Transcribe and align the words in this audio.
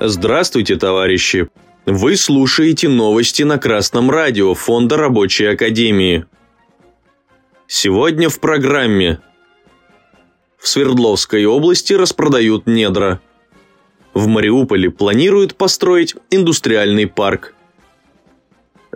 Здравствуйте, 0.00 0.76
товарищи! 0.76 1.48
Вы 1.84 2.16
слушаете 2.16 2.88
новости 2.88 3.42
на 3.42 3.58
Красном 3.58 4.10
радио 4.10 4.54
Фонда 4.54 4.96
Рабочей 4.96 5.46
Академии. 5.46 6.26
Сегодня 7.66 8.28
в 8.28 8.38
программе. 8.38 9.20
В 10.58 10.68
Свердловской 10.68 11.44
области 11.46 11.92
распродают 11.94 12.66
недра. 12.66 13.20
В 14.14 14.28
Мариуполе 14.28 14.90
планируют 14.90 15.56
построить 15.56 16.14
индустриальный 16.30 17.06
парк. 17.06 17.54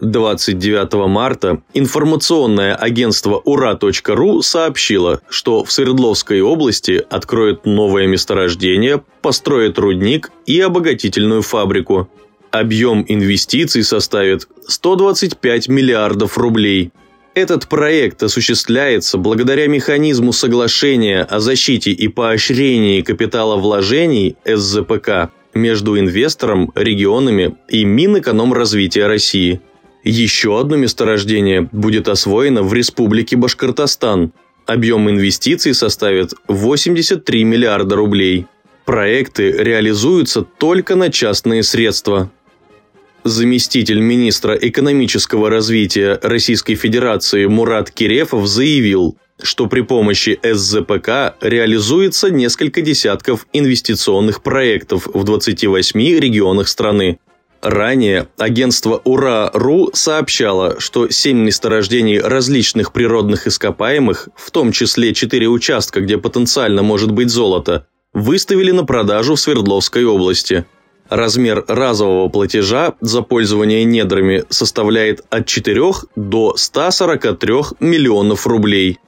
29 0.02 1.06
марта 1.06 1.62
информационное 1.74 2.74
агентство 2.74 3.40
ура.ру 3.44 4.42
сообщило, 4.42 5.20
что 5.28 5.62
в 5.62 5.70
Свердловской 5.70 6.40
области 6.40 7.04
откроют 7.08 7.64
новое 7.66 8.08
месторождение, 8.08 9.04
построят 9.22 9.78
рудник 9.78 10.32
и 10.44 10.58
обогатительную 10.60 11.42
фабрику. 11.42 12.10
Объем 12.50 13.04
инвестиций 13.06 13.84
составит 13.84 14.48
125 14.66 15.68
миллиардов 15.68 16.36
рублей. 16.36 16.90
Этот 17.34 17.68
проект 17.68 18.24
осуществляется 18.24 19.18
благодаря 19.18 19.68
механизму 19.68 20.32
соглашения 20.32 21.22
о 21.22 21.38
защите 21.38 21.92
и 21.92 22.08
поощрении 22.08 23.02
капиталовложений 23.02 24.36
СЗПК 24.44 25.30
между 25.54 25.96
инвестором, 25.96 26.72
регионами 26.74 27.54
и 27.68 27.84
Минэкономразвития 27.84 29.06
России– 29.06 29.60
еще 30.10 30.58
одно 30.60 30.76
месторождение 30.76 31.68
будет 31.72 32.08
освоено 32.08 32.62
в 32.62 32.72
Республике 32.74 33.36
Башкортостан. 33.36 34.32
Объем 34.66 35.08
инвестиций 35.10 35.74
составит 35.74 36.34
83 36.48 37.44
миллиарда 37.44 37.96
рублей. 37.96 38.46
Проекты 38.84 39.52
реализуются 39.52 40.42
только 40.42 40.96
на 40.96 41.10
частные 41.10 41.62
средства. 41.62 42.30
Заместитель 43.24 44.00
министра 44.00 44.54
экономического 44.54 45.48
развития 45.48 46.18
Российской 46.22 46.74
Федерации 46.74 47.46
Мурат 47.46 47.92
Кирефов 47.92 48.48
заявил, 48.48 49.16
что 49.40 49.66
при 49.66 49.82
помощи 49.82 50.38
СЗПК 50.42 51.36
реализуется 51.40 52.30
несколько 52.30 52.82
десятков 52.82 53.46
инвестиционных 53.52 54.42
проектов 54.42 55.06
в 55.06 55.22
28 55.22 56.00
регионах 56.18 56.68
страны. 56.68 57.18
Ранее 57.62 58.26
агентство 58.38 59.00
УРА.ру 59.04 59.90
сообщало, 59.92 60.80
что 60.80 61.08
семь 61.10 61.38
месторождений 61.38 62.18
различных 62.18 62.92
природных 62.92 63.46
ископаемых, 63.46 64.28
в 64.34 64.50
том 64.50 64.72
числе 64.72 65.14
четыре 65.14 65.46
участка, 65.46 66.00
где 66.00 66.18
потенциально 66.18 66.82
может 66.82 67.12
быть 67.12 67.30
золото, 67.30 67.86
выставили 68.12 68.72
на 68.72 68.84
продажу 68.84 69.36
в 69.36 69.40
Свердловской 69.40 70.04
области. 70.04 70.64
Размер 71.08 71.64
разового 71.68 72.28
платежа 72.28 72.94
за 73.00 73.22
пользование 73.22 73.84
недрами 73.84 74.42
составляет 74.48 75.24
от 75.30 75.46
4 75.46 75.82
до 76.16 76.56
143 76.56 77.54
миллионов 77.78 78.44
рублей. 78.44 78.98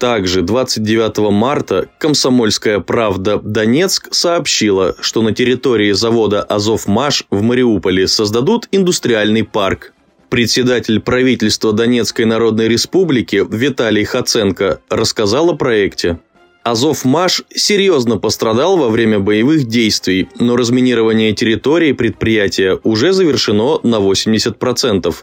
Также 0.00 0.40
29 0.40 1.30
марта 1.30 1.90
«Комсомольская 1.98 2.80
правда» 2.80 3.38
Донецк 3.38 4.08
сообщила, 4.10 4.96
что 5.02 5.20
на 5.20 5.34
территории 5.34 5.92
завода 5.92 6.42
«Азовмаш» 6.42 7.24
в 7.28 7.42
Мариуполе 7.42 8.08
создадут 8.08 8.66
индустриальный 8.72 9.44
парк. 9.44 9.92
Председатель 10.30 11.00
правительства 11.00 11.74
Донецкой 11.74 12.24
Народной 12.24 12.66
Республики 12.66 13.46
Виталий 13.50 14.04
Хаценко 14.04 14.80
рассказал 14.88 15.50
о 15.50 15.54
проекте. 15.54 16.18
Азовмаш 16.62 17.42
серьезно 17.54 18.16
пострадал 18.16 18.78
во 18.78 18.88
время 18.88 19.18
боевых 19.18 19.66
действий, 19.66 20.28
но 20.38 20.56
разминирование 20.56 21.34
территории 21.34 21.92
предприятия 21.92 22.80
уже 22.84 23.12
завершено 23.12 23.80
на 23.82 23.96
80%. 23.96 25.14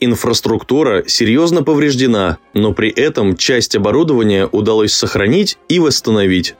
Инфраструктура 0.00 1.04
серьезно 1.06 1.62
повреждена, 1.62 2.38
но 2.52 2.72
при 2.72 2.90
этом 2.90 3.36
часть 3.36 3.76
оборудования 3.76 4.46
удалось 4.46 4.92
сохранить 4.92 5.58
и 5.68 5.78
восстановить. 5.78 6.56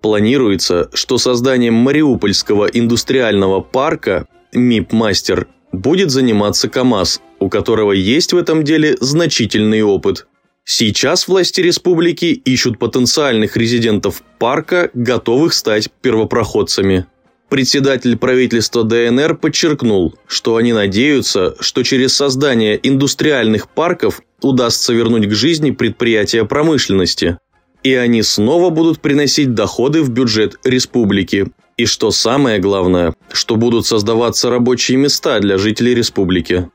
Планируется, 0.00 0.90
что 0.94 1.18
созданием 1.18 1.74
Мариупольского 1.74 2.66
индустриального 2.66 3.60
парка 3.60 4.26
МИП-мастер 4.52 5.48
будет 5.72 6.10
заниматься 6.10 6.68
КАМАЗ, 6.68 7.20
у 7.40 7.48
которого 7.48 7.92
есть 7.92 8.32
в 8.32 8.36
этом 8.36 8.64
деле 8.64 8.96
значительный 9.00 9.82
опыт. 9.82 10.26
Сейчас 10.64 11.28
власти 11.28 11.60
республики 11.60 12.26
ищут 12.26 12.78
потенциальных 12.78 13.56
резидентов 13.56 14.22
парка, 14.38 14.90
готовых 14.94 15.54
стать 15.54 15.90
первопроходцами. 16.02 17.06
Председатель 17.48 18.18
правительства 18.18 18.84
ДНР 18.84 19.36
подчеркнул, 19.36 20.14
что 20.26 20.56
они 20.56 20.74
надеются, 20.74 21.56
что 21.60 21.82
через 21.82 22.12
создание 22.12 22.78
индустриальных 22.82 23.68
парков 23.68 24.20
удастся 24.42 24.92
вернуть 24.92 25.28
к 25.28 25.32
жизни 25.32 25.70
предприятия 25.70 26.44
промышленности, 26.44 27.38
и 27.82 27.94
они 27.94 28.22
снова 28.22 28.68
будут 28.68 29.00
приносить 29.00 29.54
доходы 29.54 30.02
в 30.02 30.10
бюджет 30.10 30.58
республики. 30.64 31.46
И 31.78 31.86
что 31.86 32.10
самое 32.10 32.58
главное, 32.58 33.14
что 33.32 33.56
будут 33.56 33.86
создаваться 33.86 34.50
рабочие 34.50 34.98
места 34.98 35.38
для 35.40 35.58
жителей 35.58 35.94
республики. 35.94 36.68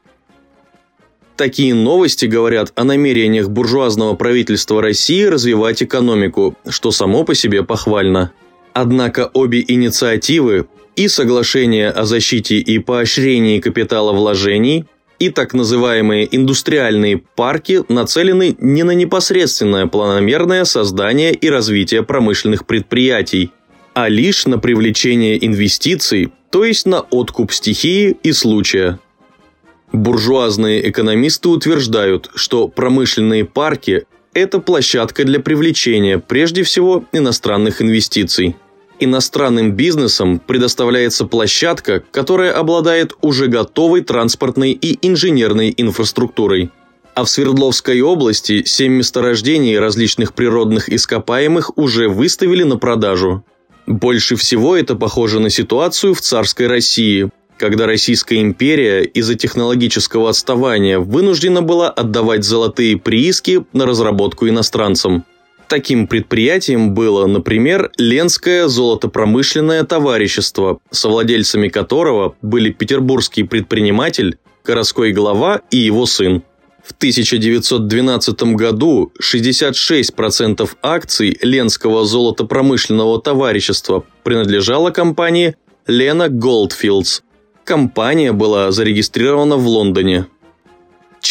Такие 1.35 1.73
новости 1.73 2.25
говорят 2.25 2.71
о 2.75 2.83
намерениях 2.83 3.49
буржуазного 3.49 4.15
правительства 4.15 4.81
России 4.81 5.23
развивать 5.23 5.83
экономику, 5.83 6.55
что 6.69 6.91
само 6.91 7.25
по 7.25 7.35
себе 7.35 7.63
похвально. 7.63 8.31
Однако 8.73 9.29
обе 9.33 9.63
инициативы 9.67 10.67
и 10.95 11.07
соглашение 11.07 11.89
о 11.89 12.05
защите 12.05 12.57
и 12.57 12.79
поощрении 12.79 13.59
капиталовложений 13.59 14.85
и 15.19 15.29
так 15.29 15.53
называемые 15.53 16.27
индустриальные 16.35 17.19
парки 17.35 17.83
нацелены 17.87 18.55
не 18.59 18.83
на 18.83 18.91
непосредственное 18.91 19.85
планомерное 19.85 20.65
создание 20.65 21.33
и 21.33 21.49
развитие 21.49 22.03
промышленных 22.03 22.65
предприятий, 22.65 23.51
а 23.93 24.09
лишь 24.09 24.45
на 24.47 24.57
привлечение 24.57 25.43
инвестиций, 25.45 26.33
то 26.49 26.65
есть 26.65 26.85
на 26.87 27.01
откуп 27.01 27.51
стихии 27.51 28.17
и 28.23 28.31
случая. 28.31 28.99
Буржуазные 29.91 30.89
экономисты 30.89 31.49
утверждают, 31.49 32.31
что 32.33 32.67
промышленные 32.67 33.45
парки– 33.45 34.05
это 34.33 34.59
площадка 34.59 35.23
для 35.23 35.39
привлечения 35.39 36.17
прежде 36.17 36.63
всего 36.63 37.05
иностранных 37.13 37.81
инвестиций 37.81 38.55
иностранным 38.99 39.71
бизнесам 39.71 40.39
предоставляется 40.39 41.25
площадка, 41.25 42.03
которая 42.11 42.53
обладает 42.53 43.13
уже 43.21 43.47
готовой 43.47 44.01
транспортной 44.01 44.71
и 44.71 44.97
инженерной 45.05 45.73
инфраструктурой. 45.75 46.71
А 47.15 47.23
в 47.25 47.29
Свердловской 47.29 48.01
области 48.01 48.63
семь 48.63 48.93
месторождений 48.93 49.77
различных 49.77 50.33
природных 50.33 50.89
ископаемых 50.89 51.77
уже 51.77 52.09
выставили 52.09 52.63
на 52.63 52.77
продажу. 52.77 53.43
Больше 53.85 54.35
всего 54.35 54.75
это 54.75 54.95
похоже 54.95 55.39
на 55.39 55.49
ситуацию 55.49 56.13
в 56.13 56.21
царской 56.21 56.67
России, 56.67 57.29
когда 57.57 57.85
Российская 57.85 58.41
империя 58.41 59.03
из-за 59.03 59.35
технологического 59.35 60.29
отставания 60.29 60.99
вынуждена 60.99 61.61
была 61.61 61.89
отдавать 61.89 62.43
золотые 62.43 62.97
прииски 62.97 63.65
на 63.73 63.85
разработку 63.85 64.47
иностранцам. 64.47 65.25
Таким 65.73 66.05
предприятием 66.05 66.93
было, 66.93 67.25
например, 67.25 67.89
Ленское 67.97 68.67
золотопромышленное 68.67 69.83
товарищество, 69.83 70.77
совладельцами 70.91 71.67
которого 71.67 72.35
были 72.43 72.69
петербургский 72.69 73.41
предприниматель, 73.41 74.37
городской 74.63 75.13
глава 75.13 75.61
и 75.71 75.77
его 75.77 76.05
сын. 76.05 76.43
В 76.83 76.91
1912 76.91 78.43
году 78.53 79.11
66% 79.19 80.69
акций 80.83 81.39
Ленского 81.41 82.05
золотопромышленного 82.05 83.19
товарищества 83.19 84.03
принадлежало 84.21 84.91
компании 84.91 85.55
Лена 85.87 86.27
Goldfields. 86.27 87.23
Компания 87.63 88.31
была 88.31 88.69
зарегистрирована 88.69 89.57
в 89.57 89.65
Лондоне. 89.65 90.27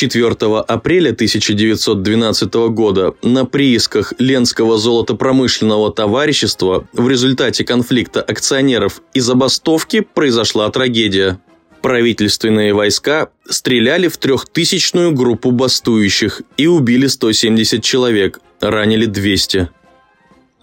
4 0.03 0.35
апреля 0.67 1.11
1912 1.11 2.55
года 2.71 3.15
на 3.23 3.45
приисках 3.45 4.13
Ленского 4.19 4.77
золотопромышленного 4.77 5.93
товарищества 5.93 6.89
в 6.93 7.09
результате 7.09 7.65
конфликта 7.65 8.21
акционеров 8.21 9.01
и 9.15 9.21
забастовки 9.21 10.01
произошла 10.01 10.69
трагедия. 10.71 11.41
Правительственные 11.83 12.75
войска 12.75 13.29
стреляли 13.49 14.09
в 14.09 14.17
трехтысячную 14.17 15.13
группу 15.13 15.53
бастующих 15.53 16.43
и 16.57 16.67
убили 16.67 17.07
170 17.07 17.85
человек, 17.85 18.41
ранили 18.61 19.07
200. 19.07 19.69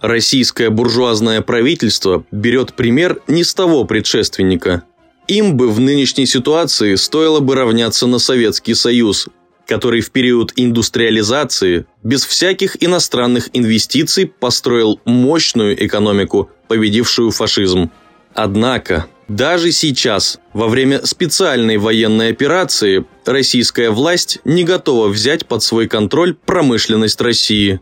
Российское 0.02 0.68
буржуазное 0.68 1.40
правительство 1.40 2.26
берет 2.30 2.74
пример 2.74 3.22
не 3.26 3.42
с 3.42 3.54
того 3.54 3.86
предшественника– 3.86 4.82
им 5.30 5.56
бы 5.56 5.70
в 5.70 5.78
нынешней 5.78 6.26
ситуации 6.26 6.96
стоило 6.96 7.38
бы 7.38 7.54
равняться 7.54 8.08
на 8.08 8.18
Советский 8.18 8.74
Союз, 8.74 9.28
который 9.66 10.00
в 10.00 10.10
период 10.10 10.52
индустриализации 10.56 11.86
без 12.02 12.24
всяких 12.24 12.82
иностранных 12.82 13.48
инвестиций 13.52 14.26
построил 14.26 15.00
мощную 15.04 15.86
экономику, 15.86 16.50
победившую 16.66 17.30
фашизм. 17.30 17.92
Однако, 18.34 19.06
даже 19.28 19.70
сейчас, 19.70 20.40
во 20.52 20.66
время 20.66 21.06
специальной 21.06 21.78
военной 21.78 22.30
операции, 22.30 23.04
российская 23.24 23.90
власть 23.90 24.40
не 24.44 24.64
готова 24.64 25.06
взять 25.06 25.46
под 25.46 25.62
свой 25.62 25.86
контроль 25.86 26.34
промышленность 26.34 27.20
России. 27.20 27.80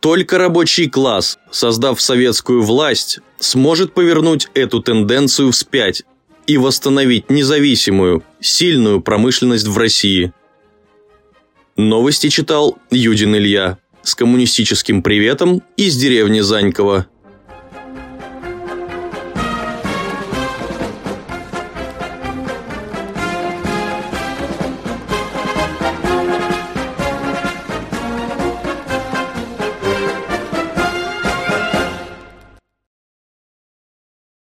Только 0.00 0.38
рабочий 0.38 0.88
класс, 0.88 1.38
создав 1.50 2.00
советскую 2.00 2.62
власть, 2.62 3.18
сможет 3.38 3.92
повернуть 3.92 4.48
эту 4.54 4.80
тенденцию 4.80 5.52
вспять 5.52 6.04
и 6.46 6.56
восстановить 6.56 7.30
независимую, 7.30 8.22
сильную 8.40 9.00
промышленность 9.00 9.66
в 9.66 9.76
России. 9.76 10.32
Новости 11.76 12.28
читал 12.28 12.78
Юдин 12.90 13.36
Илья 13.36 13.78
с 14.02 14.14
коммунистическим 14.14 15.02
приветом 15.02 15.62
из 15.76 15.96
деревни 15.96 16.40
Занькова. 16.40 17.06